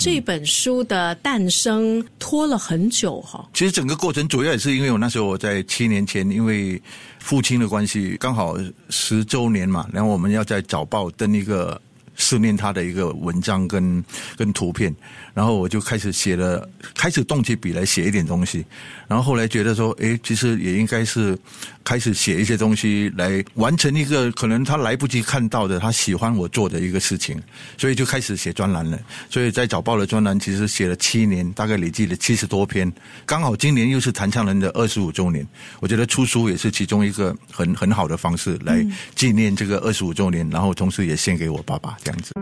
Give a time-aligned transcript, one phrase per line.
[0.00, 3.46] 这本书的诞生拖了很久哈。
[3.52, 6.80] 其实整个过程主要也是因为我那时候我在七年前，因为
[7.18, 8.56] 父亲的关系，刚好
[8.88, 11.78] 十周年嘛，然后我们要在早报登一个
[12.20, 14.04] 思念他的一个文章跟
[14.36, 14.94] 跟图片。
[15.32, 18.64] 然后我就开始写了，开始动起笔来写一点东西。
[19.08, 21.38] 然后后来觉得说，哎，其实也应该是
[21.84, 27.40] 开始写一些东西来完成一个可能他来不及看到的，他喜欢我做的一个事情。
[27.78, 28.98] 所以就开始写专栏了。
[29.30, 32.92] 所以在早报的专栏其实写了七年，大概累计了七十多篇。
[33.24, 35.46] 刚好今年又是谭唱人的二十五周年，
[35.78, 42.32] 我觉得出书也是其中一个很很好的方式来纪念这个二十五周年，然后同时也献给我爸爸这样子。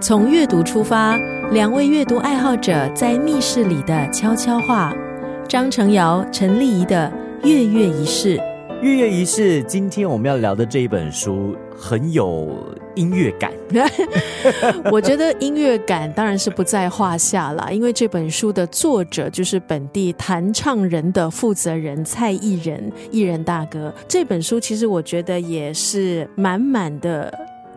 [0.00, 1.16] 从阅读出发，
[1.52, 4.92] 两位阅读爱好者在密室里的悄悄话。
[5.48, 7.12] 张成尧、陈丽仪的
[7.42, 8.40] 月月仪式。
[8.80, 13.52] 月月仪式，今天我们要聊的这一本书很有音乐感。
[14.90, 23.92] 我觉得音乐感当然是不在话下了，因为这本书的作者就是本地弹唱人的负责人蔡艺人，艺人大哥。
[24.08, 27.30] 这本书其实我觉得也是满满的。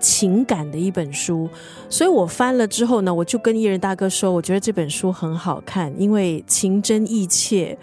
[0.03, 1.49] 情感的一本书，
[1.89, 7.77] 所以我翻了之后呢，我就跟艺人大哥说，我觉得这本书很好看，因为情真意切，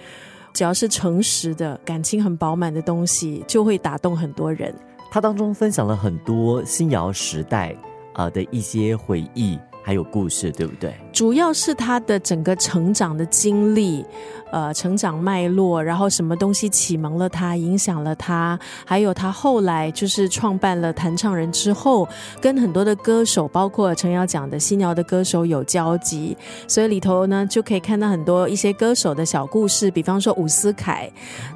[0.52, 4.74] 只要是诚实的感情很饱满的东西，就会打动很多人。
[5.10, 7.74] 他当中分享了很多新谣时代
[8.12, 10.94] 啊的一些回忆，还有故事，对不对？
[11.12, 14.04] 主要是他的整个成长的经历。
[14.52, 22.08] 呃，成长脉络，然后什么东西启蒙了他，影响了他，还有他后来就是创办了弹唱人之后，
[22.40, 26.36] 跟很多的歌手，包括陈瑶讲的新谣的歌手有交集，
[26.66, 31.08] 所以里头呢就可以看到很多一些歌手的小故事，比方说伍思凯，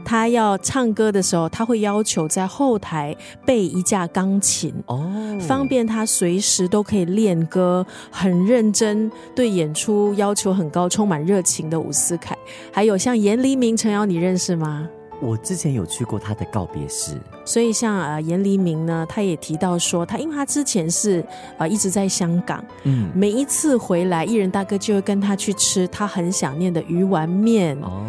[0.04, 3.12] 他要唱歌的时候，他会要求在后台
[3.44, 12.38] 备一架钢琴哦，方便他随时都可以练歌，很认真，对演出要求很高，充满热情的伍思凯，
[12.72, 12.84] 还。
[12.84, 14.86] 有像严黎明、陈瑶，你认识吗？
[15.22, 21.24] 我之前有去过他的告别式，所以像呃严黎明呢，他也提到说，他因为他之前是
[21.56, 28.04] 呃一直在香港，嗯，每一次回来，艺人大哥就会跟他去吃他很想念的鱼丸面哦，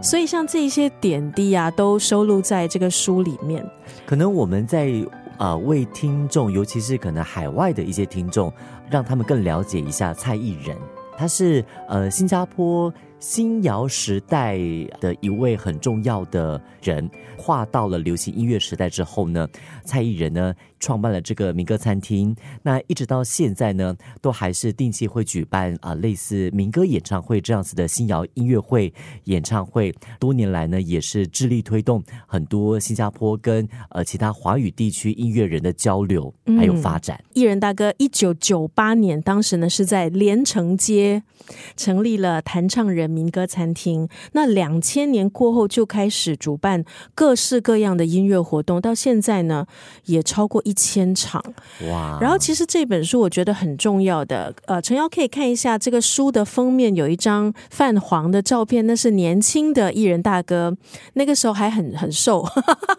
[0.00, 3.68] 所以像这些点滴啊，都收录在这个书里面。
[4.06, 4.92] 可能我们在
[5.42, 8.52] 啊为听众，尤其是可能海外的一些听众，
[8.88, 10.78] 让他们更了解一下蔡艺人，
[11.18, 12.94] 他是呃新加坡。
[13.22, 14.58] 新谣时代
[15.00, 19.48] 的一位很重要的人，跨到了流行音乐时代之后呢，
[19.84, 20.52] 蔡艺人呢。
[20.82, 28.92] 创办了这个民歌餐厅，那一直到现在呢，都还是定期会举办啊类似民歌演唱会这样子的新谣音乐会
[29.26, 29.94] 演唱会。
[30.18, 37.22] 多年来呢，也是致力推动很多新加坡跟呃其他华语地区音乐人的交流还有发展。
[37.32, 41.22] 艺人大哥，一九九八年当时呢是在连城街
[41.76, 46.84] 成立了弹唱人民歌餐厅，那两千年过后就开始主办
[47.14, 49.66] 各式各样的音乐活动，到现在呢
[50.04, 50.72] 也超过一。
[50.82, 51.40] 千场
[51.88, 52.18] 哇！
[52.20, 60.76] 然后其实这本书我觉得很重要的，呃，陈瑶可以看一下这个书的封面，有一张泛黄的照片，那是年轻的艺人大哥，
[61.12, 62.44] 那个时候还很很瘦。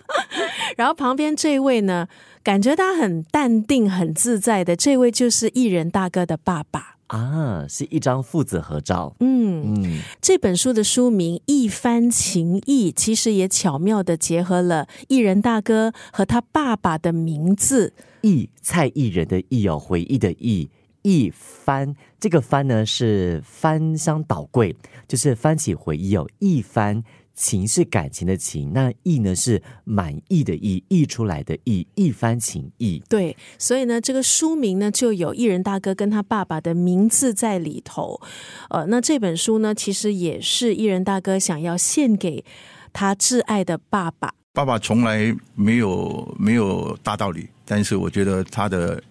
[0.78, 2.08] 然后旁边这位呢，
[2.44, 6.98] 感觉他很淡定、很自在的，这位就是艺人大哥的爸爸。
[7.08, 9.16] 啊，是一张父子合照。
[9.20, 20.70] 嗯嗯，这本书的书名《一番情谊》，其实也巧妙的结合了艺人大哥和他爸爸的名字“忆”，蔡艺人的“忆”哦，回忆的“忆”，
[21.04, 24.76] 一番这个“番”呢是翻箱倒柜，
[25.08, 27.04] 就是翻起回忆哦，一番。
[27.36, 33.02] 情是感情的情，那意呢是满意的意，溢出来的意，一番情意。
[33.10, 38.22] 对，所以呢，这个书名呢就有艺人大哥跟他爸爸的名字在里头。
[38.70, 42.46] 呃，那这本书呢，其实也是艺人大哥想要献给
[42.92, 44.34] 他挚爱的爸爸。
[44.54, 49.02] 爸爸从来没有没有大道理，但是我觉得他的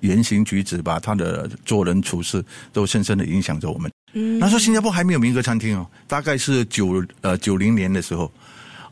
[0.00, 2.42] 言行举止吧，他的做人处事
[2.72, 3.90] 都深深的影响着我们。
[4.12, 8.30] 那时候新加坡还没有民歌餐厅哦，大概是九呃九零年的时候，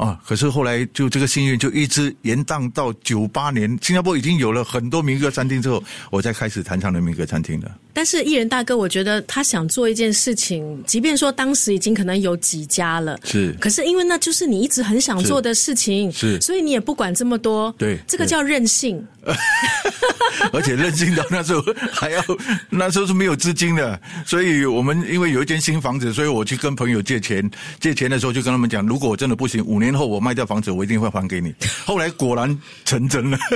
[0.01, 7.71] 啊，可是后来就这个幸运就一直延宕到九八年，新加坡已经有了很多民歌餐厅之后，我才开始弹唱的民歌餐厅的。
[7.93, 19.05] 但是艺人大哥，我觉得他想做一件事情，即便说当时已经可能有几家了，是，可是因为那就是你一直很想做的事情，是，所以你也不管这么多，对，这个叫任性，
[20.53, 21.63] 而且任性到那时候
[21.93, 22.25] 还要
[22.71, 27.51] 那时候是没有资金的，所以我们因为有一间新房子，所以我去跟朋友借钱，
[27.81, 31.55] 借钱的时候就跟他们讲，如果我真的不行，五年后我卖掉房子，我一定会还给你。
[31.85, 33.39] 后来果然成真了。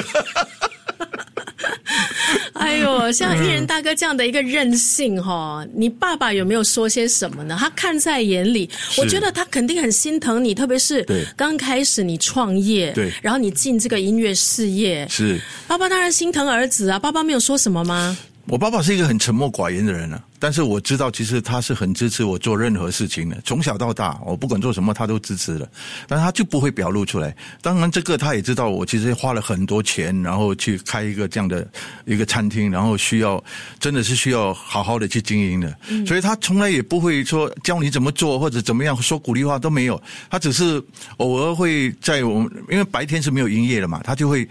[2.54, 7.56] 哎呦，像艺人大哥这样的一个任性哈，你爸爸有没有说些什么呢？
[7.58, 16.98] 他看在眼里，我觉得他肯定很心疼你，特别是对刚开始你创业，对然后你进这个音乐事业，是爸爸当然心疼儿子啊。
[16.98, 18.16] 爸爸没有说什么吗？
[18.46, 25.66] 我爸爸是一个很沉默寡言的人啊，但是我知道其实他是很支持我做任何事情的，从小到大，我不管做什么他都支持的，
[26.06, 27.34] 但他就不会表露出来。
[27.62, 31.66] 当然，这个他也知道我其实花了很多钱，然后去开一个这样的
[32.04, 33.42] 一个餐厅，然后需要
[33.80, 35.74] 真的是需要好好的去经营的，
[36.06, 39.98] 所以他从来也不会说教你怎么做或者怎么样说鼓励话都没有，
[40.28, 40.78] 他只是
[41.16, 44.46] 偶尔会在我们因为白天是没有营业的嘛，他就会。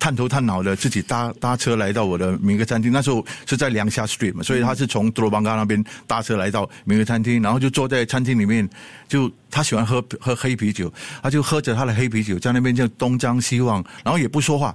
[0.00, 8.68] 探头探脑的自己搭搭车来到我的民歌餐厅，那时候是在梁下 Street 嘛，所以他是从多罗邦嘎那边搭车来到民歌餐厅，然后就坐在餐厅里面，
[9.06, 10.92] 就他喜欢喝喝黑啤酒，
[11.22, 14.74] 他就喝着他的黑啤酒在那边就东张西望，然后也不说话，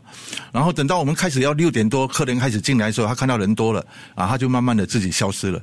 [0.54, 5.60] 然后等到我们开始要六点多客人开始进来的时候，他看到人多了啊，他就慢慢的自己消失了。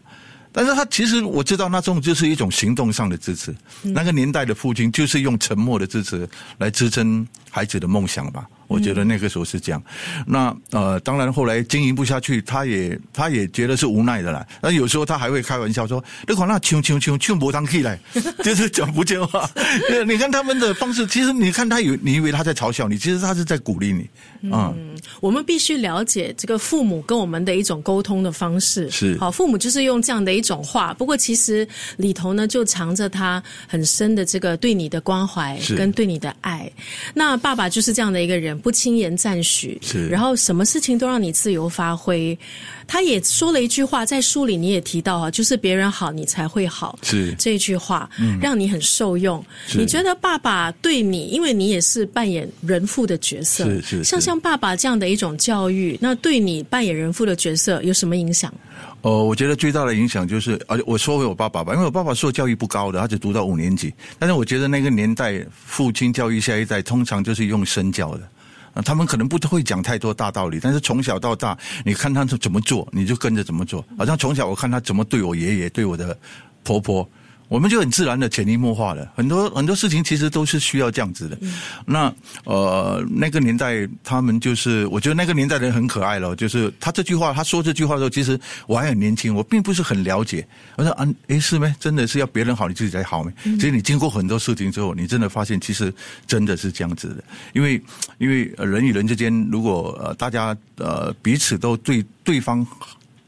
[0.55, 6.29] 但是他其实我知道那种就是一种行动上的支持，那个年代的父亲就是用沉默的支持
[6.59, 8.45] 来支撑孩子的梦想吧。
[8.73, 9.83] 我觉得那个时候是这样。
[10.27, 14.47] 那呃，当然后来经营不下去，他也他也觉得是无奈的啦。
[14.63, 17.99] 那有时候他还会开玩笑说：“那款那穷穷穷穷不当起来，
[18.43, 19.49] 就是讲福建话。
[20.09, 24.09] ”你看他们的方式，其实你看他有，你以为他在嘲笑你，其实他是在鼓励你
[24.43, 24.75] 嗯。
[25.21, 28.91] 我们必须了解这个父母跟我们的一种沟通的方式。
[28.91, 31.67] 是好，父母就是用这样的一种话，不过其实
[31.97, 36.71] 里头呢就藏着他很深的这个对你的关怀跟对你的爱。
[37.15, 42.39] 那爸爸就是这样的一个人，不轻言赞许，是然后什么事情都让你自由发挥。
[42.87, 46.99] 他也说了一句话，在书里你也提到啊，就是别人好，你才会好。
[47.03, 48.09] 是这句话，
[48.41, 49.45] 让你很受用。
[49.67, 58.53] 是你觉得爸爸对你，因为你也是扮演人父的角色，是是是像像爸爸这样的一种教育，那对你扮演人父的角色有什么影响？
[59.01, 63.93] 哦，我觉得最大的影响就是，而且我说回我爸爸吧，因为我爸爸受教育不高的，他只读到五年级。
[64.19, 68.29] 但是我觉得那个年代，父亲教育下一代，通常就是用身教的。
[68.75, 73.85] 啊，他们可能不会讲太多大道理，但是从小到大，你看他怎么做，你就跟着怎么做。
[73.99, 76.17] 好像从小我看他怎么对我爷爷、对我的
[76.63, 77.09] 婆婆，
[77.53, 79.13] 我们就很自然的潜移默化了。
[79.15, 81.39] 很多很多事情其实都是需要这样子的。
[81.85, 82.11] 那
[82.45, 86.35] 呃，那个年代他们就是，我觉得那个年代的人很可爱了。
[86.35, 90.47] 就是他这句话，他说这句话的时候，其实我还很年轻，我并不是很了解。
[90.77, 91.71] 我说啊，诶，是没？
[91.79, 93.31] 真的是要别人好，你自己才好没？
[93.45, 95.93] 其实你经过很多事情之后，你真的发现，其实
[96.27, 97.23] 真的是这样子的。
[97.53, 97.79] 因为
[98.17, 102.67] 因为呃人与人之间，如果呃大家呃彼此都对对方。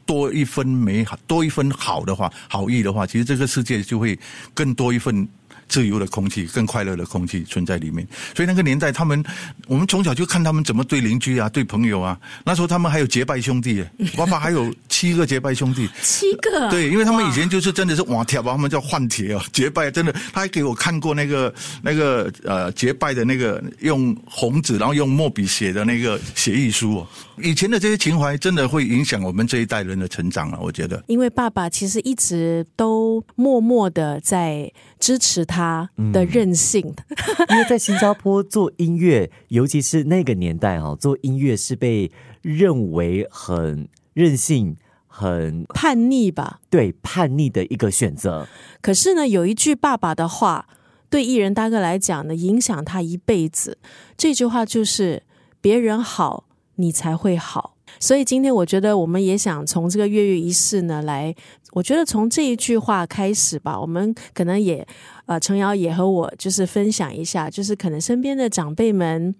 [0.05, 4.17] 多一分美好，多一分好的话，好意的话，其实这个世界就会
[4.53, 5.27] 更多一份
[5.67, 8.07] 自由的空气，更快乐的空气存在里面。
[8.35, 9.23] 所以那个年代，他们
[9.67, 12.19] 我们从小就看他们怎么对邻居啊，对朋友啊。
[12.43, 13.83] 那时候他们还有结拜兄弟，
[14.15, 15.89] 爸爸还有七个结拜兄弟。
[16.01, 21.53] 七个，对，因为他们以前就是真的是瓦铁吧，他们叫换铁哦，结拜真的，他还给我看过那个
[21.83, 27.07] 那个呃结拜的那个用红纸，然后用墨笔写的那个协议书哦。
[27.43, 31.03] 以前的这些情怀，真的会影响我们这一代人的成长啊，我觉得。
[31.07, 36.81] 因为爸爸其实一直都默默的在支持他的任性。
[37.51, 42.09] 因为在新加坡做音乐，尤其是那个年代哈、做音乐是被
[42.41, 44.77] 认为很任性、
[45.17, 46.59] 很叛逆吧。
[46.69, 48.45] 对叛逆的一个选择。
[48.81, 50.67] 可是呢，有一句爸爸的话，
[51.09, 53.77] 对艺人大哥来讲呢，影响他一辈子。
[54.17, 55.23] 这句话就是
[55.61, 56.43] “别人好，
[56.75, 57.77] 你才会好”。
[57.97, 61.33] 所以今天我觉得我们也想从这个月月仪式呢来，
[61.71, 64.85] 我觉得从这一句话开始吧，我们可能也
[65.27, 69.33] 呃，程瑶也和我就是分享一下，就是可能身边的长辈们。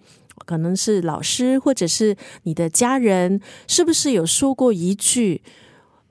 [0.45, 2.13] 可能是老师，或者是
[2.43, 3.39] 你的家人，
[3.69, 5.41] 是不是有说过一句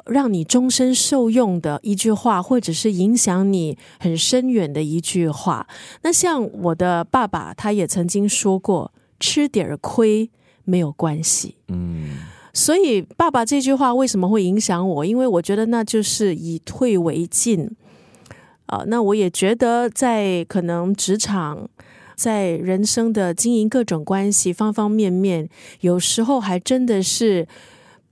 [0.06, 5.66] 让你终身受用的一句话，或者是影响你很深远的一句话？
[6.02, 10.30] 那像我的爸爸，他也曾经说过：“吃点儿亏
[10.64, 12.18] 没有关系。”嗯，
[12.52, 15.04] 所以，爸爸这句话为什么会影响我？
[15.04, 17.70] 因为我觉得那就是以退为进。
[18.66, 21.68] 啊、那我也觉得在可能职场，
[22.16, 25.48] 在人生的经营各种关系方方面面，
[25.80, 27.46] 有时候还真的是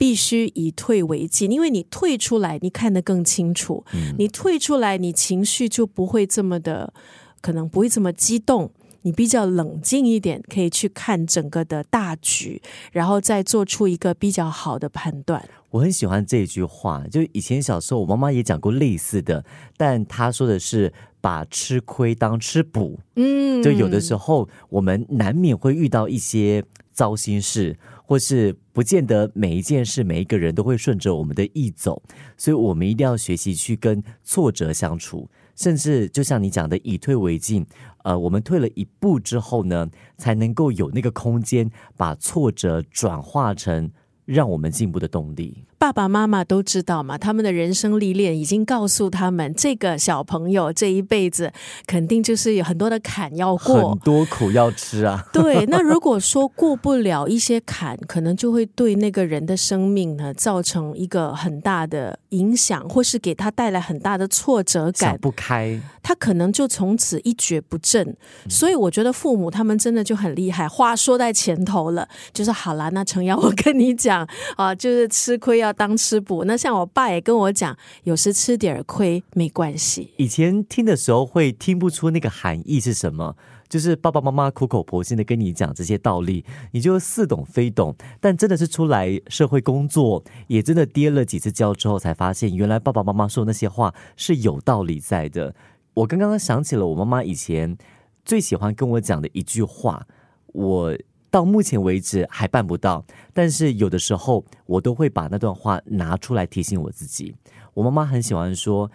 [0.03, 3.85] 必须以退为进，因为你退出来，你看得更清楚；
[4.19, 6.93] 你退出来，你情绪就不会这么的，
[7.41, 8.73] 可能不会这么激动。
[9.03, 15.49] 你比较冷静一点，可以去看整个的大局，然后再做出一个比较好的判断。
[15.71, 19.45] 我很喜欢这句话，就以前小时候我妈妈也讲过类似的，
[19.77, 22.99] 但她说的是把吃亏当吃补。
[23.15, 27.77] 嗯，就有的时候我们难免会遇到一些糟心事，
[28.13, 32.03] 或是不见得每一件事、每一个人都会顺着我们的意走，
[32.37, 37.65] 所以我们一定要学习去跟挫折相处，甚至就像你讲的，以退为进。
[38.05, 39.89] 呃，我们退了一步之后呢，
[40.19, 43.91] 才能够有那个空间，把挫折转化成
[44.25, 45.65] 让我们进步的动力。
[45.79, 51.53] 爸爸妈妈都知道嘛，他们的人生历练已经告诉他们，这个小朋友这一辈子
[51.87, 55.27] 肯定就是有很多的坎要过，很多苦要吃啊。
[55.35, 65.81] 对，那如果说过不了一些坎，可能就会对那个人的生命呢造成一个很大的影响，或是给他带来很大的挫折感，想不开，
[66.13, 68.17] 他可能就从此一蹶不振。
[68.49, 75.73] 所以我觉得父母他们真的就很厉害，话说在前头了，就是好了，那程瑶，我跟你讲 啊，就是吃亏要。
[75.73, 80.13] 当吃补，那像我爸也跟我讲，有时吃点亏没关系。
[80.19, 83.35] 以前听的时候会听不出那个含义是什么，
[83.71, 87.97] 就是爸爸妈妈苦口婆心的跟你讲这些道理，你就似懂非懂。
[88.21, 95.55] 但真的是出来社会工作，也真的跌了几次跤之后，才发现原来爸爸妈妈说那些话是有道理在的。
[95.95, 97.77] 我刚刚想起了我妈妈以前
[98.25, 100.07] 最喜欢跟我讲的一句话，
[100.47, 100.97] 我。
[101.33, 107.35] 到目前为止还办不到，但是有的时候我都会把那段话拿出来提醒我自己。
[107.73, 108.91] 我妈妈很喜欢说：“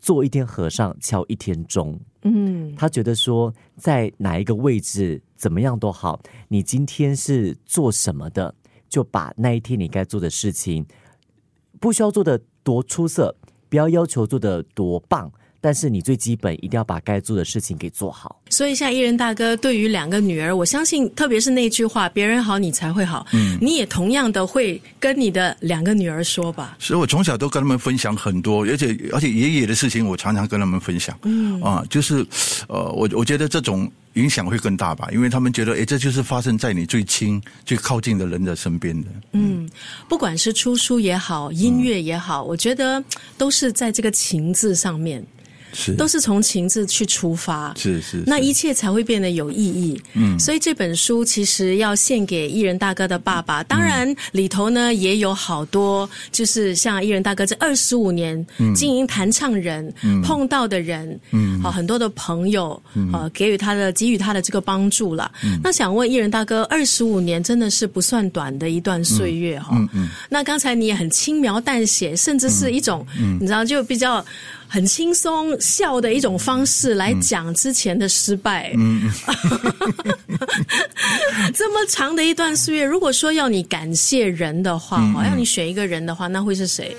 [0.00, 6.18] 做一天和尚敲一天钟。”嗯，她觉得说在哪一个位置怎么样都好，
[6.48, 8.54] 你今天是做什么的，
[8.88, 10.86] 就把那一天你该做的事情，
[11.78, 13.36] 不需要做的多出色，
[13.68, 15.30] 不要要求做的多棒。
[15.60, 18.40] 但是你最基本一定要把该做的事情给做好。
[18.50, 26.76] 所以，像艺人大哥对于两个女儿，我相信，特别是那句话“别人好，你才会好”，嗯，你也同样的会跟你的两个女儿说吧。
[26.78, 31.18] 所以我从小都跟他们分享很多，而且而且爷爷的事情，我常常跟他们分享。
[31.24, 32.24] 嗯啊，就是
[32.68, 39.08] 呃，我我觉得这种影响会更大吧，因为他们觉得，哎，这就是发生在你最亲、最靠近的人的身边的。
[39.32, 39.68] 嗯，
[40.08, 43.02] 不管是出书也好，音乐也好，我觉得
[43.36, 45.24] 都是在这个情字上面。
[45.72, 50.00] 是，都是从情字去出发，是是，那一切才会变得有意义。
[50.14, 53.62] 嗯，所以这本书其实要献给艺人大哥的爸爸。
[53.64, 58.44] 当然里头呢也有好多，就是像艺人大哥这二十五年
[58.74, 62.80] 经营弹唱人碰到的人，嗯，好很多的朋友，
[63.12, 65.30] 呃，给予他的给予他的这个帮助了。
[65.62, 69.70] 那想问艺人大哥，二十五年真的是不算短的一段岁月哈。
[69.72, 70.08] 嗯嗯。
[70.28, 73.06] 那刚才你也很轻描淡写，甚至是一种，
[73.40, 74.24] 你知道就比较。
[74.68, 78.72] 很轻松笑的一种方式来讲之前的失败。
[78.76, 79.10] 嗯，
[81.54, 86.96] 这么长的一段岁月，如果说要你感谢人的话，哈，要你选一个人的话，那会是谁？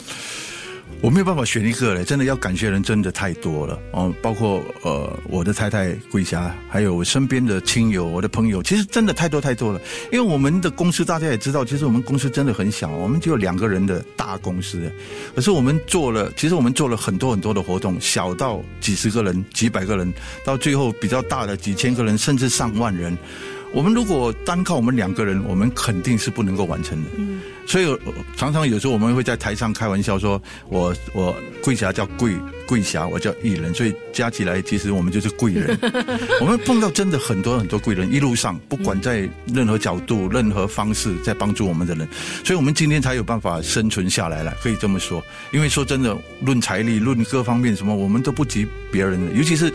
[1.02, 9.80] 我没有办法选一个嘞，真的要感谢人真的太多了哦，包括呃我的太太桂霞，还有我身边的亲友、我的朋友，其实真的太多太多了。
[10.12, 14.92] 因为我们的公司大家也知道，其实我们公司真的很小，我们只有两个人的大公司，
[15.34, 20.14] 可是我们做了，其实我们做了很多很多的活动，小到几十个人、几百个人，
[20.44, 23.18] 到最后比较大的几千个人，甚至上万人。
[23.74, 27.10] 我们如果单靠我们两个人，我们肯定是不能够完成的。
[27.18, 27.98] 嗯，所以
[28.36, 32.34] 常常有时候我们会在台上开玩笑说：“我我贵霞叫贵
[32.66, 35.78] 贵霞，我叫艺人，所以加起来其实我们就是贵人。
[36.42, 42.08] 我们碰到真的很多很多贵人，一路上不管在任何角度、任何方式在帮助我们的人，
[42.44, 44.52] 所以我们今天才有办法生存下来了。
[44.64, 45.24] 可以这么说，
[45.54, 49.72] 因为说真的，论财力、论各方面什么，我们都不及别人的，尤其是。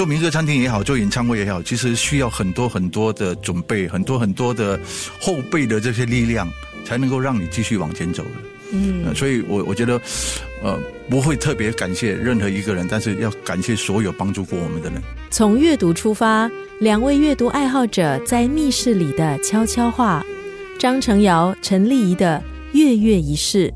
[0.00, 4.80] 做民歌餐厅也好，做演唱会也好，其实需要很多很多的准备，很多很多的
[5.20, 6.50] 后备的这些力量，
[6.86, 8.30] 才能够让你继续往前走的。
[8.72, 10.00] 嗯，所以我我觉得，
[10.62, 10.78] 呃，
[11.10, 15.02] 不会特别感谢任何一个人，但是要感谢所有帮助过我们的人。
[15.30, 20.24] 从阅读出发，两位阅读爱好者在密室里的悄悄话，
[20.78, 22.42] 张成尧、陈丽仪的
[22.72, 23.70] 月月仪式。